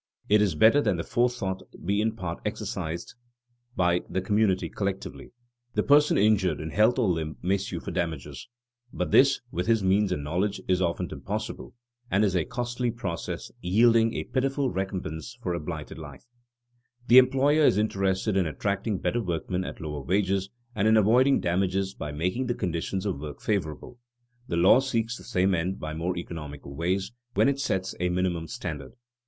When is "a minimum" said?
27.99-28.47